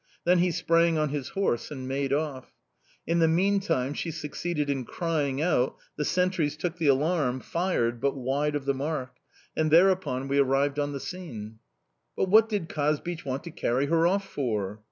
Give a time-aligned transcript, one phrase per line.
[0.23, 2.53] Then he sprang on his horse and made off.
[3.05, 8.17] In the meantime she succeeded in crying out, the sentries took the alarm, fired, but
[8.17, 9.17] wide of the mark;
[9.55, 11.59] and thereupon we arrived on the scene."
[12.17, 14.79] "But what did Kazbich want to carry her off for?"